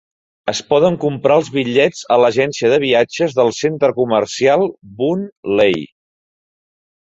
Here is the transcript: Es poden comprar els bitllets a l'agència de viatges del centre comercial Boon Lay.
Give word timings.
Es 0.51 0.61
poden 0.69 0.95
comprar 1.03 1.37
els 1.41 1.51
bitllets 1.57 2.01
a 2.15 2.17
l'agència 2.23 2.73
de 2.73 2.81
viatges 2.85 3.37
del 3.43 3.53
centre 3.61 3.93
comercial 4.03 4.67
Boon 5.03 5.25
Lay. 5.61 5.83